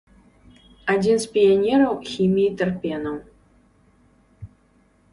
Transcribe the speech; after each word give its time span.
Адзін 0.93 1.17
з 1.25 1.29
піянераў 1.35 1.95
хіміі 2.11 2.49
тэрпенаў. 2.63 3.15